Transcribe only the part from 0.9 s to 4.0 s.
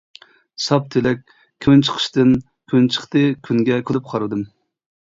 تىلەك كۈن چىقىشتىن كۈن چىقتى كۈنگە